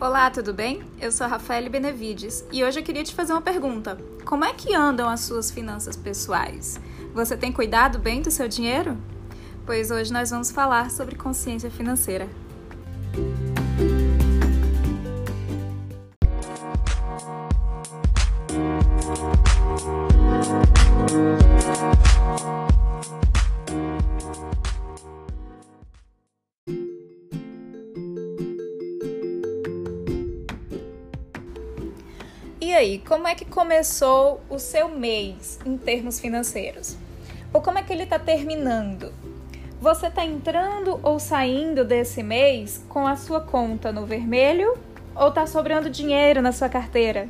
Olá, 0.00 0.30
tudo 0.30 0.54
bem? 0.54 0.84
Eu 1.00 1.10
sou 1.10 1.24
a 1.24 1.28
Rafaele 1.28 1.68
Benevides 1.68 2.44
e 2.52 2.62
hoje 2.62 2.78
eu 2.78 2.84
queria 2.84 3.02
te 3.02 3.12
fazer 3.12 3.32
uma 3.32 3.42
pergunta. 3.42 3.98
Como 4.24 4.44
é 4.44 4.54
que 4.54 4.72
andam 4.72 5.08
as 5.08 5.22
suas 5.22 5.50
finanças 5.50 5.96
pessoais? 5.96 6.80
Você 7.12 7.36
tem 7.36 7.50
cuidado 7.50 7.98
bem 7.98 8.22
do 8.22 8.30
seu 8.30 8.46
dinheiro? 8.46 8.96
Pois 9.66 9.90
hoje 9.90 10.12
nós 10.12 10.30
vamos 10.30 10.52
falar 10.52 10.92
sobre 10.92 11.16
consciência 11.16 11.68
financeira. 11.68 12.28
E 32.68 32.74
aí, 32.74 32.98
como 32.98 33.26
é 33.26 33.34
que 33.34 33.46
começou 33.46 34.42
o 34.50 34.58
seu 34.58 34.90
mês 34.90 35.58
em 35.64 35.78
termos 35.78 36.20
financeiros? 36.20 36.98
Ou 37.50 37.62
como 37.62 37.78
é 37.78 37.82
que 37.82 37.90
ele 37.90 38.02
está 38.02 38.18
terminando? 38.18 39.10
Você 39.80 40.08
está 40.08 40.22
entrando 40.22 41.00
ou 41.02 41.18
saindo 41.18 41.82
desse 41.82 42.22
mês 42.22 42.84
com 42.86 43.06
a 43.06 43.16
sua 43.16 43.40
conta 43.40 43.90
no 43.90 44.04
vermelho 44.04 44.76
ou 45.16 45.28
está 45.28 45.46
sobrando 45.46 45.88
dinheiro 45.88 46.42
na 46.42 46.52
sua 46.52 46.68
carteira? 46.68 47.26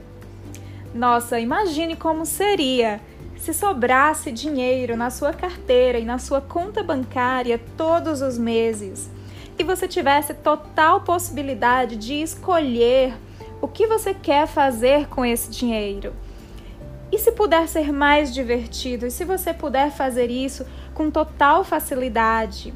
Nossa, 0.93 1.39
imagine 1.39 1.95
como 1.95 2.27
seria 2.27 3.01
se 3.37 3.55
sobrasse 3.55 4.33
dinheiro 4.33 4.97
na 4.97 5.09
sua 5.09 5.33
carteira 5.33 6.01
e 6.01 6.05
na 6.05 6.19
sua 6.19 6.41
conta 6.41 6.83
bancária 6.83 7.61
todos 7.77 8.23
os 8.23 8.37
meses 8.37 9.09
e 9.57 9.63
você 9.63 9.87
tivesse 9.87 10.35
total 10.35 11.03
possibilidade 11.03 11.95
de 11.95 12.15
escolher 12.15 13.15
o 13.61 13.69
que 13.69 13.87
você 13.87 14.15
quer 14.15 14.47
fazer 14.47 15.09
com 15.09 15.25
esse 15.25 15.51
dinheiro. 15.51 16.15
E 17.11 17.19
se 17.19 17.33
puder 17.33 17.67
ser 17.69 17.93
mais 17.93 18.33
divertido, 18.33 19.07
e 19.07 19.11
se 19.11 19.25
você 19.25 19.55
puder 19.55 19.91
fazer 19.91 20.31
isso 20.31 20.67
com 20.95 21.11
total 21.11 21.65
facilidade? 21.65 22.75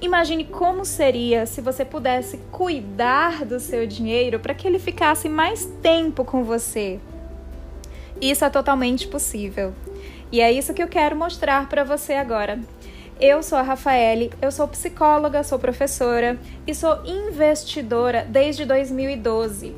Imagine 0.00 0.44
como 0.44 0.84
seria 0.84 1.46
se 1.46 1.60
você 1.60 1.84
pudesse 1.84 2.38
cuidar 2.52 3.44
do 3.44 3.58
seu 3.58 3.86
dinheiro 3.86 4.38
para 4.38 4.54
que 4.54 4.66
ele 4.66 4.78
ficasse 4.78 5.28
mais 5.28 5.64
tempo 5.82 6.24
com 6.24 6.44
você. 6.44 7.00
Isso 8.20 8.44
é 8.44 8.50
totalmente 8.50 9.08
possível. 9.08 9.72
E 10.30 10.40
é 10.40 10.52
isso 10.52 10.74
que 10.74 10.82
eu 10.82 10.88
quero 10.88 11.16
mostrar 11.16 11.68
para 11.68 11.84
você 11.84 12.14
agora. 12.14 12.60
Eu 13.20 13.42
sou 13.42 13.56
a 13.56 13.62
Rafaele, 13.62 14.32
eu 14.42 14.50
sou 14.50 14.66
psicóloga, 14.66 15.42
sou 15.44 15.58
professora 15.58 16.38
e 16.66 16.74
sou 16.74 17.04
investidora 17.06 18.26
desde 18.28 18.64
2012. 18.64 19.74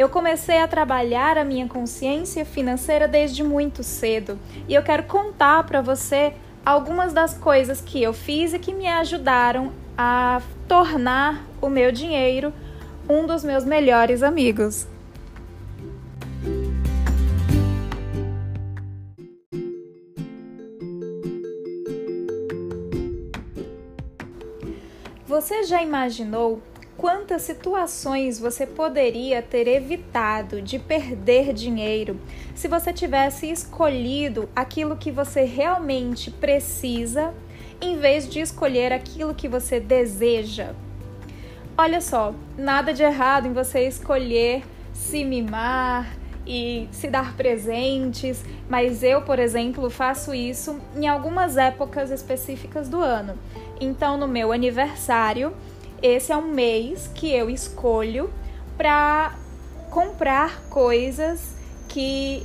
Eu 0.00 0.08
comecei 0.08 0.56
a 0.56 0.66
trabalhar 0.66 1.36
a 1.36 1.44
minha 1.44 1.68
consciência 1.68 2.42
financeira 2.42 3.06
desde 3.06 3.44
muito 3.44 3.82
cedo 3.82 4.38
e 4.66 4.72
eu 4.72 4.82
quero 4.82 5.02
contar 5.02 5.62
para 5.64 5.82
você 5.82 6.32
algumas 6.64 7.12
das 7.12 7.34
coisas 7.34 7.82
que 7.82 8.02
eu 8.02 8.14
fiz 8.14 8.54
e 8.54 8.58
que 8.58 8.72
me 8.72 8.88
ajudaram 8.88 9.74
a 9.98 10.40
tornar 10.66 11.44
o 11.60 11.68
meu 11.68 11.92
dinheiro 11.92 12.50
um 13.06 13.26
dos 13.26 13.44
meus 13.44 13.62
melhores 13.62 14.22
amigos. 14.22 14.88
Você 25.26 25.64
já 25.64 25.82
imaginou 25.82 26.62
quantas 27.00 27.40
situações 27.40 28.38
você 28.38 28.66
poderia 28.66 29.40
ter 29.40 29.66
evitado 29.66 30.60
de 30.60 30.78
perder 30.78 31.54
dinheiro 31.54 32.20
se 32.54 32.68
você 32.68 32.92
tivesse 32.92 33.50
escolhido 33.50 34.50
aquilo 34.54 34.94
que 34.94 35.10
você 35.10 35.44
realmente 35.44 36.30
precisa 36.30 37.32
em 37.80 37.96
vez 37.96 38.28
de 38.28 38.40
escolher 38.40 38.92
aquilo 38.92 39.34
que 39.34 39.48
você 39.48 39.80
deseja? 39.80 40.74
Olha 41.74 42.02
só, 42.02 42.34
nada 42.58 42.92
de 42.92 43.02
errado 43.02 43.48
em 43.48 43.54
você 43.54 43.88
escolher 43.88 44.62
se 44.92 45.24
mimar 45.24 46.14
e 46.46 46.86
se 46.92 47.08
dar 47.08 47.34
presentes, 47.34 48.44
mas 48.68 49.02
eu, 49.02 49.22
por 49.22 49.38
exemplo, 49.38 49.88
faço 49.88 50.34
isso 50.34 50.78
em 50.94 51.08
algumas 51.08 51.56
épocas 51.56 52.10
específicas 52.10 52.90
do 52.90 53.00
ano. 53.00 53.38
Então, 53.80 54.18
no 54.18 54.28
meu 54.28 54.52
aniversário, 54.52 55.54
esse 56.02 56.32
é 56.32 56.36
um 56.36 56.48
mês 56.48 57.10
que 57.14 57.32
eu 57.32 57.50
escolho 57.50 58.30
para 58.76 59.34
comprar 59.90 60.62
coisas 60.70 61.54
que 61.88 62.42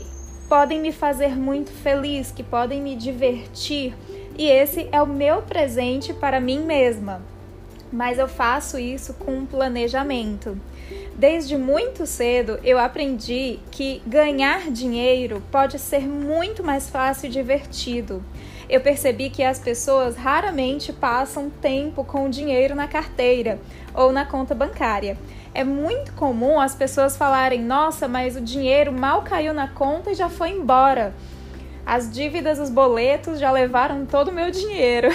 podem 0.50 0.80
me 0.80 0.92
fazer 0.92 1.36
muito 1.38 1.72
feliz, 1.72 2.32
que 2.32 2.44
podem 2.44 2.82
me 2.82 2.96
divertir. 2.96 3.96
E 4.38 4.48
esse 4.48 4.90
é 4.92 5.02
o 5.02 5.08
meu 5.08 5.42
presente 5.42 6.14
para 6.14 6.40
mim 6.40 6.60
mesma. 6.60 7.22
Mas 7.92 8.20
eu 8.20 8.28
faço 8.28 8.78
isso 8.78 9.14
com 9.14 9.32
um 9.32 9.46
planejamento. 9.46 10.60
Desde 11.16 11.58
muito 11.58 12.06
cedo 12.06 12.60
eu 12.64 12.78
aprendi 12.78 13.60
que 13.72 14.02
ganhar 14.06 14.70
dinheiro 14.70 15.42
pode 15.52 15.80
ser 15.80 16.02
muito 16.02 16.64
mais 16.64 16.90
fácil 16.90 17.28
e 17.28 17.32
divertido 17.32 18.22
eu 18.70 18.82
percebi 18.82 19.30
que 19.30 19.44
as 19.44 19.60
pessoas 19.60 20.16
raramente 20.16 20.92
passam 20.92 21.50
tempo 21.50 22.04
com 22.04 22.26
o 22.26 22.30
dinheiro 22.30 22.76
na 22.76 22.88
carteira 22.88 23.60
ou 23.94 24.12
na 24.12 24.26
conta 24.26 24.56
bancária. 24.56 25.18
É 25.54 25.64
muito 25.64 26.14
comum 26.14 26.60
as 26.60 26.76
pessoas 26.76 27.16
falarem: 27.16 27.62
nossa, 27.62 28.08
mas 28.08 28.36
o 28.36 28.42
dinheiro 28.42 28.92
mal 28.92 29.22
caiu 29.22 29.54
na 29.54 29.68
conta 29.68 30.12
e 30.12 30.16
já 30.16 30.30
foi 30.30 30.50
embora. 30.50 31.14
As 31.86 32.12
dívidas, 32.12 32.60
os 32.60 32.70
boletos 32.70 33.40
já 33.40 33.52
levaram 33.52 34.06
todo 34.06 34.30
o 34.30 34.34
meu 34.34 34.50
dinheiro. 34.50 35.10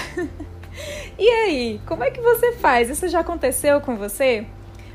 e 1.18 1.28
aí, 1.28 1.80
como 1.84 2.04
é 2.04 2.10
que 2.10 2.20
você 2.20 2.52
faz? 2.52 2.88
Isso 2.88 3.08
já 3.08 3.20
aconteceu 3.20 3.80
com 3.80 3.96
você? 3.96 4.46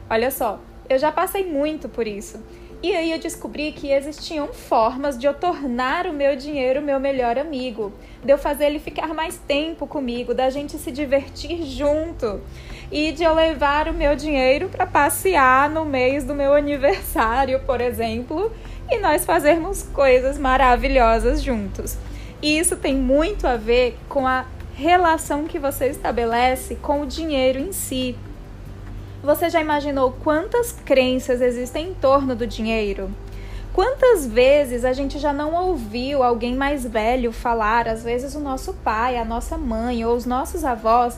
Olha 0.09 0.31
só, 0.31 0.59
eu 0.87 0.97
já 0.97 1.11
passei 1.11 1.45
muito 1.45 1.89
por 1.89 2.07
isso. 2.07 2.41
E 2.85 2.95
aí 2.95 3.11
eu 3.11 3.17
descobri 3.17 3.71
que 3.71 3.91
existiam 3.91 4.49
formas 4.49 5.17
de 5.17 5.25
eu 5.25 5.33
tornar 5.33 6.05
o 6.05 6.13
meu 6.13 6.35
dinheiro 6.35 6.83
meu 6.83 6.99
melhor 6.99 7.35
amigo, 7.35 7.91
de 8.23 8.31
eu 8.31 8.37
fazer 8.37 8.67
ele 8.67 8.77
ficar 8.77 9.11
mais 9.11 9.39
tempo 9.39 9.87
comigo, 9.87 10.35
da 10.35 10.51
gente 10.51 10.77
se 10.77 10.91
divertir 10.91 11.63
junto 11.63 12.39
e 12.91 13.11
de 13.11 13.23
eu 13.23 13.33
levar 13.33 13.87
o 13.87 13.93
meu 13.93 14.15
dinheiro 14.15 14.69
para 14.69 14.85
passear 14.85 15.67
no 15.67 15.83
mês 15.83 16.23
do 16.25 16.35
meu 16.35 16.53
aniversário, 16.53 17.59
por 17.61 17.81
exemplo, 17.81 18.51
e 18.87 18.99
nós 18.99 19.25
fazermos 19.25 19.81
coisas 19.81 20.37
maravilhosas 20.37 21.41
juntos. 21.41 21.97
E 22.39 22.55
isso 22.55 22.75
tem 22.75 22.93
muito 22.95 23.47
a 23.47 23.57
ver 23.57 23.97
com 24.07 24.27
a 24.27 24.45
relação 24.75 25.45
que 25.45 25.57
você 25.57 25.87
estabelece 25.87 26.75
com 26.75 27.01
o 27.01 27.07
dinheiro 27.07 27.57
em 27.57 27.71
si. 27.71 28.15
Você 29.25 29.49
já 29.49 29.59
imaginou 29.59 30.11
quantas 30.23 30.71
crenças 30.71 31.41
existem 31.41 31.89
em 31.89 31.93
torno 31.95 32.35
do 32.35 32.45
dinheiro? 32.45 33.09
Quantas 33.73 34.27
vezes 34.27 34.85
a 34.85 34.93
gente 34.93 35.17
já 35.17 35.33
não 35.33 35.55
ouviu 35.55 36.21
alguém 36.21 36.55
mais 36.55 36.85
velho 36.85 37.31
falar, 37.31 37.87
às 37.87 38.03
vezes 38.03 38.35
o 38.35 38.39
nosso 38.39 38.75
pai, 38.75 39.17
a 39.17 39.25
nossa 39.25 39.57
mãe 39.57 40.05
ou 40.05 40.15
os 40.15 40.27
nossos 40.27 40.63
avós, 40.63 41.17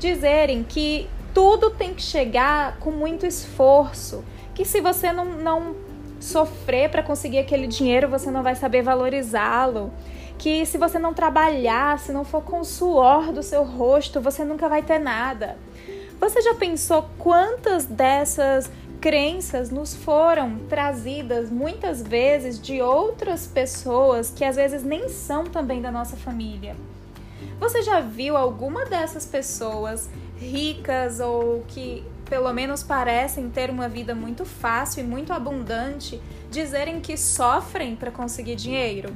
dizerem 0.00 0.64
que 0.64 1.08
tudo 1.32 1.70
tem 1.70 1.94
que 1.94 2.02
chegar 2.02 2.76
com 2.78 2.90
muito 2.90 3.24
esforço, 3.24 4.24
que 4.52 4.64
se 4.64 4.80
você 4.80 5.12
não, 5.12 5.24
não 5.24 5.76
sofrer 6.18 6.90
para 6.90 7.04
conseguir 7.04 7.38
aquele 7.38 7.68
dinheiro, 7.68 8.08
você 8.08 8.32
não 8.32 8.42
vai 8.42 8.56
saber 8.56 8.82
valorizá-lo, 8.82 9.92
que 10.36 10.66
se 10.66 10.76
você 10.76 10.98
não 10.98 11.14
trabalhar, 11.14 12.00
se 12.00 12.10
não 12.10 12.24
for 12.24 12.42
com 12.42 12.58
o 12.58 12.64
suor 12.64 13.32
do 13.32 13.44
seu 13.44 13.62
rosto, 13.62 14.20
você 14.20 14.44
nunca 14.44 14.68
vai 14.68 14.82
ter 14.82 14.98
nada. 14.98 15.56
Você 16.24 16.40
já 16.40 16.54
pensou 16.54 17.06
quantas 17.18 17.84
dessas 17.84 18.70
crenças 18.98 19.70
nos 19.70 19.94
foram 19.94 20.58
trazidas 20.70 21.50
muitas 21.50 22.00
vezes 22.00 22.58
de 22.58 22.80
outras 22.80 23.46
pessoas 23.46 24.30
que 24.30 24.42
às 24.42 24.56
vezes 24.56 24.82
nem 24.82 25.10
são 25.10 25.44
também 25.44 25.82
da 25.82 25.92
nossa 25.92 26.16
família? 26.16 26.76
Você 27.60 27.82
já 27.82 28.00
viu 28.00 28.38
alguma 28.38 28.86
dessas 28.86 29.26
pessoas 29.26 30.08
ricas 30.38 31.20
ou 31.20 31.62
que 31.68 32.02
pelo 32.24 32.50
menos 32.54 32.82
parecem 32.82 33.50
ter 33.50 33.68
uma 33.68 33.86
vida 33.86 34.14
muito 34.14 34.46
fácil 34.46 35.04
e 35.04 35.06
muito 35.06 35.30
abundante 35.30 36.18
dizerem 36.50 37.02
que 37.02 37.18
sofrem 37.18 37.94
para 37.94 38.10
conseguir 38.10 38.56
dinheiro? 38.56 39.12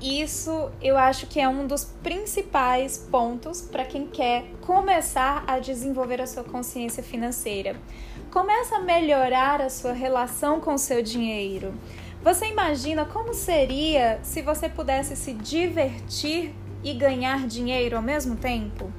Isso 0.00 0.70
eu 0.82 0.98
acho 0.98 1.26
que 1.26 1.40
é 1.40 1.48
um 1.48 1.66
dos 1.66 1.84
principais 1.84 2.98
pontos 3.10 3.62
para 3.62 3.84
quem 3.84 4.06
quer 4.06 4.44
começar 4.60 5.42
a 5.46 5.58
desenvolver 5.58 6.20
a 6.20 6.26
sua 6.26 6.44
consciência 6.44 7.02
financeira. 7.02 7.76
Começa 8.30 8.76
a 8.76 8.80
melhorar 8.80 9.62
a 9.62 9.70
sua 9.70 9.92
relação 9.92 10.60
com 10.60 10.74
o 10.74 10.78
seu 10.78 11.02
dinheiro. 11.02 11.72
Você 12.22 12.46
imagina 12.46 13.06
como 13.06 13.32
seria 13.32 14.20
se 14.22 14.42
você 14.42 14.68
pudesse 14.68 15.16
se 15.16 15.32
divertir 15.32 16.54
e 16.84 16.92
ganhar 16.92 17.46
dinheiro 17.46 17.96
ao 17.96 18.02
mesmo 18.02 18.36
tempo? 18.36 18.92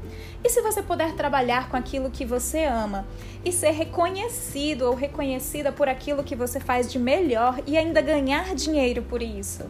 E 0.44 0.50
se 0.50 0.62
você 0.62 0.82
puder 0.82 1.14
trabalhar 1.14 1.70
com 1.70 1.78
aquilo 1.78 2.10
que 2.10 2.26
você 2.26 2.64
ama 2.64 3.08
e 3.46 3.52
ser 3.52 3.72
reconhecido 3.72 4.84
ou 4.84 4.96
reconhecida 4.96 5.72
por 5.72 5.88
aquilo 5.88 6.24
que 6.24 6.36
você 6.36 6.60
faz 6.60 6.92
de 6.92 6.98
melhor 6.98 7.62
e 7.68 7.78
ainda 7.78 8.02
ganhar 8.02 8.56
dinheiro 8.56 9.04
por 9.04 9.22
isso? 9.22 9.70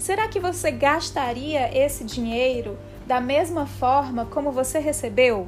Será 0.00 0.28
que 0.28 0.40
você 0.40 0.70
gastaria 0.70 1.76
esse 1.76 2.04
dinheiro 2.04 2.78
da 3.06 3.20
mesma 3.20 3.66
forma 3.66 4.24
como 4.24 4.50
você 4.50 4.78
recebeu? 4.78 5.46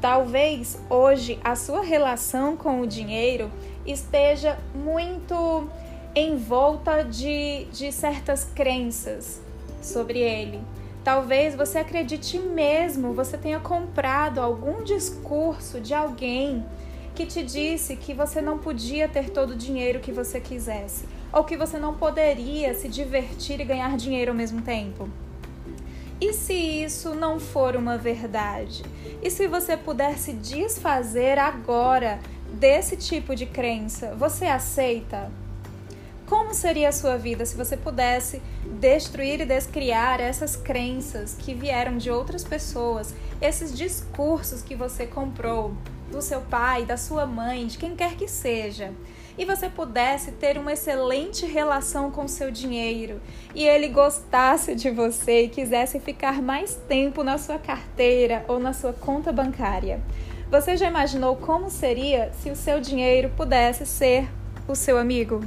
Talvez 0.00 0.76
hoje 0.90 1.38
a 1.44 1.54
sua 1.54 1.80
relação 1.80 2.56
com 2.56 2.80
o 2.80 2.86
dinheiro 2.86 3.48
esteja 3.86 4.58
muito 4.74 5.68
em 6.16 6.36
volta 6.36 7.04
de, 7.04 7.66
de 7.66 7.92
certas 7.92 8.42
crenças 8.42 9.40
sobre 9.80 10.18
ele. 10.18 10.60
Talvez 11.04 11.54
você 11.54 11.78
acredite 11.78 12.36
mesmo, 12.40 13.14
você 13.14 13.38
tenha 13.38 13.60
comprado 13.60 14.40
algum 14.40 14.82
discurso 14.82 15.80
de 15.80 15.94
alguém 15.94 16.66
que 17.14 17.24
te 17.24 17.44
disse 17.44 17.94
que 17.94 18.12
você 18.12 18.42
não 18.42 18.58
podia 18.58 19.08
ter 19.08 19.30
todo 19.30 19.50
o 19.50 19.56
dinheiro 19.56 20.00
que 20.00 20.10
você 20.10 20.40
quisesse, 20.40 21.04
ou 21.34 21.42
que 21.42 21.56
você 21.56 21.78
não 21.78 21.94
poderia 21.94 22.72
se 22.74 22.88
divertir 22.88 23.60
e 23.60 23.64
ganhar 23.64 23.96
dinheiro 23.96 24.30
ao 24.30 24.36
mesmo 24.36 24.62
tempo. 24.62 25.08
E 26.20 26.32
se 26.32 26.54
isso 26.54 27.12
não 27.12 27.40
for 27.40 27.74
uma 27.74 27.98
verdade? 27.98 28.84
E 29.20 29.28
se 29.28 29.48
você 29.48 29.76
puder 29.76 30.16
se 30.16 30.32
desfazer 30.32 31.36
agora 31.38 32.20
desse 32.52 32.96
tipo 32.96 33.34
de 33.34 33.46
crença, 33.46 34.14
você 34.14 34.46
aceita? 34.46 35.30
Como 36.26 36.54
seria 36.54 36.90
a 36.90 36.92
sua 36.92 37.18
vida 37.18 37.44
se 37.44 37.56
você 37.56 37.76
pudesse 37.76 38.40
destruir 38.80 39.40
e 39.40 39.44
descriar 39.44 40.20
essas 40.20 40.54
crenças 40.54 41.34
que 41.34 41.52
vieram 41.52 41.98
de 41.98 42.12
outras 42.12 42.44
pessoas, 42.44 43.12
esses 43.42 43.76
discursos 43.76 44.62
que 44.62 44.76
você 44.76 45.04
comprou 45.04 45.74
do 46.10 46.22
seu 46.22 46.40
pai, 46.42 46.86
da 46.86 46.96
sua 46.96 47.26
mãe, 47.26 47.66
de 47.66 47.76
quem 47.76 47.96
quer 47.96 48.14
que 48.14 48.28
seja? 48.28 48.92
E 49.36 49.44
você 49.44 49.68
pudesse 49.68 50.32
ter 50.32 50.56
uma 50.56 50.72
excelente 50.72 51.44
relação 51.44 52.10
com 52.10 52.28
seu 52.28 52.50
dinheiro 52.50 53.20
e 53.54 53.64
ele 53.64 53.88
gostasse 53.88 54.74
de 54.74 54.90
você 54.90 55.42
e 55.42 55.48
quisesse 55.48 55.98
ficar 55.98 56.40
mais 56.40 56.76
tempo 56.88 57.24
na 57.24 57.36
sua 57.36 57.58
carteira 57.58 58.44
ou 58.46 58.60
na 58.60 58.72
sua 58.72 58.92
conta 58.92 59.32
bancária. 59.32 60.00
Você 60.50 60.76
já 60.76 60.88
imaginou 60.88 61.36
como 61.36 61.68
seria 61.68 62.30
se 62.32 62.48
o 62.50 62.56
seu 62.56 62.80
dinheiro 62.80 63.30
pudesse 63.36 63.84
ser 63.84 64.28
o 64.68 64.76
seu 64.76 64.96
amigo? 64.96 65.40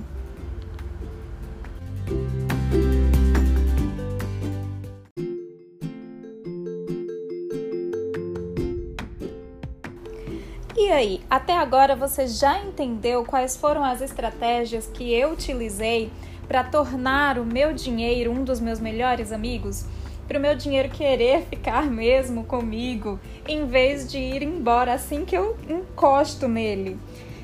E 10.79 10.91
aí, 10.91 11.21
até 11.27 11.57
agora 11.57 11.95
você 11.95 12.27
já 12.27 12.59
entendeu 12.59 13.25
quais 13.25 13.57
foram 13.57 13.83
as 13.83 13.99
estratégias 13.99 14.85
que 14.85 15.11
eu 15.11 15.31
utilizei 15.31 16.11
para 16.47 16.63
tornar 16.63 17.39
o 17.39 17.43
meu 17.43 17.73
dinheiro 17.73 18.31
um 18.31 18.43
dos 18.43 18.59
meus 18.59 18.79
melhores 18.79 19.31
amigos? 19.31 19.85
Para 20.27 20.37
o 20.37 20.41
meu 20.41 20.55
dinheiro 20.55 20.87
querer 20.89 21.45
ficar 21.49 21.89
mesmo 21.89 22.43
comigo, 22.43 23.19
em 23.47 23.65
vez 23.65 24.07
de 24.07 24.19
ir 24.19 24.43
embora 24.43 24.93
assim 24.93 25.25
que 25.25 25.35
eu 25.35 25.57
encosto 25.67 26.47
nele. 26.47 26.99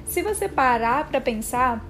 Se 0.05 0.21
você 0.21 0.47
parar 0.47 1.07
para 1.07 1.19
pensar, 1.19 1.83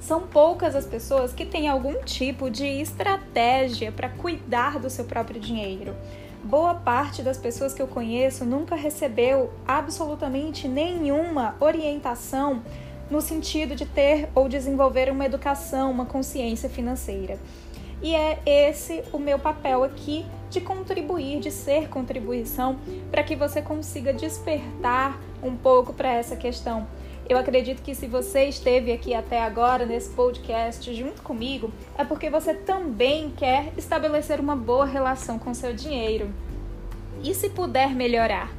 são 0.00 0.22
poucas 0.26 0.74
as 0.74 0.84
pessoas 0.84 1.32
que 1.32 1.46
têm 1.46 1.68
algum 1.68 2.02
tipo 2.02 2.50
de 2.50 2.66
estratégia 2.66 3.92
para 3.92 4.08
cuidar 4.08 4.80
do 4.80 4.90
seu 4.90 5.04
próprio 5.04 5.40
dinheiro 5.40 5.94
boa 6.44 6.74
parte 6.74 7.22
das 7.22 7.38
pessoas 7.38 7.72
que 7.72 7.80
eu 7.80 7.86
conheço 7.86 8.44
nunca 8.44 8.74
recebeu 8.74 9.52
absolutamente 9.66 10.66
nenhuma 10.66 11.54
orientação 11.60 12.62
no 13.10 13.20
sentido 13.20 13.74
de 13.74 13.84
ter 13.84 14.28
ou 14.34 14.48
desenvolver 14.48 15.10
uma 15.10 15.24
educação, 15.24 15.90
uma 15.90 16.06
consciência 16.06 16.68
financeira. 16.68 17.38
E 18.02 18.14
é 18.14 18.40
esse 18.44 19.04
o 19.12 19.18
meu 19.18 19.38
papel 19.38 19.84
aqui 19.84 20.26
de 20.50 20.60
contribuir, 20.60 21.38
de 21.38 21.50
ser 21.50 21.88
contribuição 21.88 22.78
para 23.10 23.22
que 23.22 23.36
você 23.36 23.62
consiga 23.62 24.12
despertar 24.12 25.20
um 25.42 25.56
pouco 25.56 25.92
para 25.92 26.12
essa 26.12 26.34
questão 26.34 26.86
eu 27.28 27.38
acredito 27.38 27.82
que 27.82 27.94
se 27.94 28.06
você 28.06 28.44
esteve 28.44 28.92
aqui 28.92 29.14
até 29.14 29.40
agora 29.42 29.86
nesse 29.86 30.10
podcast 30.10 30.92
junto 30.94 31.22
comigo, 31.22 31.72
é 31.96 32.04
porque 32.04 32.28
você 32.28 32.52
também 32.52 33.30
quer 33.30 33.72
estabelecer 33.76 34.40
uma 34.40 34.56
boa 34.56 34.84
relação 34.84 35.38
com 35.38 35.54
seu 35.54 35.72
dinheiro. 35.72 36.30
E 37.22 37.34
se 37.34 37.48
puder 37.48 37.94
melhorar? 37.94 38.50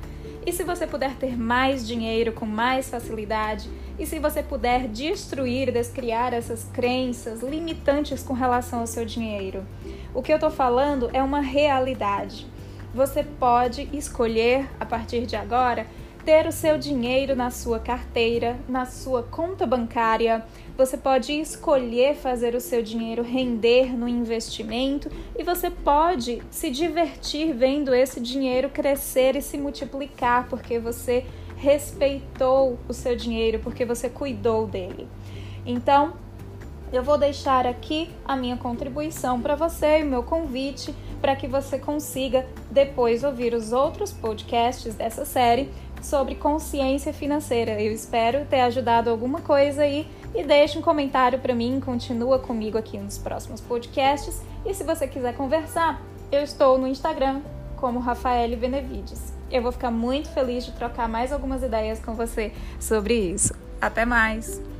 E 0.45 0.51
se 0.51 0.63
você 0.63 0.87
puder 0.87 1.15
ter 1.15 1.37
mais 1.37 1.87
dinheiro 1.87 2.31
com 2.31 2.45
mais 2.45 2.89
facilidade? 2.89 3.69
E 3.99 4.05
se 4.05 4.19
você 4.19 4.41
puder 4.41 4.87
destruir, 4.87 5.71
descriar 5.71 6.33
essas 6.33 6.63
crenças 6.65 7.41
limitantes 7.41 8.23
com 8.23 8.33
relação 8.33 8.79
ao 8.79 8.87
seu 8.87 9.05
dinheiro? 9.05 9.65
O 10.13 10.21
que 10.21 10.31
eu 10.31 10.37
estou 10.37 10.51
falando 10.51 11.09
é 11.13 11.21
uma 11.21 11.41
realidade. 11.41 12.47
Você 12.93 13.23
pode 13.23 13.89
escolher 13.93 14.69
a 14.79 14.85
partir 14.85 15.25
de 15.25 15.35
agora 15.35 15.87
ter 16.25 16.47
o 16.47 16.51
seu 16.51 16.77
dinheiro 16.77 17.35
na 17.35 17.51
sua 17.51 17.79
carteira, 17.79 18.57
na 18.67 18.85
sua 18.85 19.23
conta 19.23 19.65
bancária. 19.65 20.45
Você 20.77 20.97
pode 20.97 21.33
escolher 21.33 22.15
fazer 22.15 22.55
o 22.55 22.61
seu 22.61 22.81
dinheiro 22.81 23.21
render 23.21 23.95
no 23.97 24.07
investimento 24.07 25.09
e 25.37 25.43
você 25.43 25.69
pode 25.69 26.41
se 26.49 26.69
divertir 26.69 27.53
vendo 27.53 27.93
esse 27.93 28.19
dinheiro 28.19 28.69
crescer 28.69 29.35
e 29.35 29.41
se 29.41 29.57
multiplicar 29.57 30.47
porque 30.47 30.79
você 30.79 31.25
respeitou 31.57 32.77
o 32.89 32.93
seu 32.93 33.15
dinheiro, 33.15 33.59
porque 33.59 33.85
você 33.85 34.09
cuidou 34.09 34.67
dele. 34.67 35.07
Então, 35.65 36.13
eu 36.91 37.01
vou 37.01 37.17
deixar 37.17 37.65
aqui 37.65 38.09
a 38.23 38.35
minha 38.35 38.55
contribuição 38.55 39.41
para 39.41 39.55
você, 39.55 40.03
o 40.03 40.05
meu 40.05 40.21
convite 40.21 40.93
para 41.19 41.35
que 41.35 41.47
você 41.47 41.79
consiga 41.79 42.45
depois 42.69 43.23
ouvir 43.23 43.53
os 43.53 43.71
outros 43.71 44.11
podcasts 44.11 44.93
dessa 44.93 45.25
série 45.25 45.71
sobre 46.03 46.35
consciência 46.35 47.13
financeira. 47.13 47.81
Eu 47.81 47.91
espero 47.91 48.45
ter 48.45 48.61
ajudado 48.61 49.09
alguma 49.09 49.41
coisa 49.41 49.83
aí 49.83 50.07
e 50.35 50.43
deixe 50.43 50.77
um 50.77 50.81
comentário 50.81 51.39
para 51.39 51.55
mim, 51.55 51.81
continua 51.83 52.39
comigo 52.39 52.77
aqui 52.77 52.97
nos 52.97 53.17
próximos 53.17 53.61
podcasts. 53.61 54.41
E 54.65 54.73
se 54.73 54.83
você 54.83 55.07
quiser 55.07 55.35
conversar, 55.35 56.01
eu 56.31 56.41
estou 56.41 56.77
no 56.77 56.87
Instagram 56.87 57.41
como 57.77 57.99
Rafael 57.99 58.55
Benevides. 58.57 59.33
Eu 59.51 59.61
vou 59.61 59.71
ficar 59.71 59.91
muito 59.91 60.29
feliz 60.29 60.65
de 60.65 60.71
trocar 60.71 61.07
mais 61.07 61.31
algumas 61.31 61.61
ideias 61.63 61.99
com 61.99 62.13
você 62.13 62.51
sobre 62.79 63.13
isso. 63.13 63.53
Até 63.81 64.05
mais! 64.05 64.72